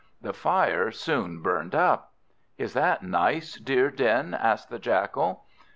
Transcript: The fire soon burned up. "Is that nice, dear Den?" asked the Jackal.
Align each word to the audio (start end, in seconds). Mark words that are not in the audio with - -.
The 0.19 0.33
fire 0.33 0.89
soon 0.89 1.43
burned 1.43 1.75
up. 1.75 2.13
"Is 2.57 2.73
that 2.73 3.03
nice, 3.03 3.59
dear 3.59 3.91
Den?" 3.91 4.33
asked 4.33 4.71
the 4.71 4.79
Jackal. 4.79 5.43